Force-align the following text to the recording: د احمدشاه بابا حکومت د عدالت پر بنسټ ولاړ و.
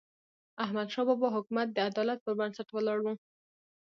د 0.55 0.57
احمدشاه 0.63 1.05
بابا 1.07 1.29
حکومت 1.35 1.67
د 1.71 1.77
عدالت 1.89 2.19
پر 2.25 2.33
بنسټ 2.39 2.67
ولاړ 2.71 2.99
و. 3.01 3.07